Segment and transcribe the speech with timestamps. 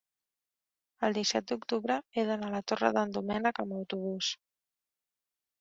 [1.07, 4.35] El disset d'octubre he d'anar a la Torre d'en Doménec amb autobús.